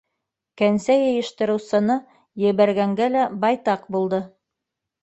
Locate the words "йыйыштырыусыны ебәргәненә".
1.01-3.13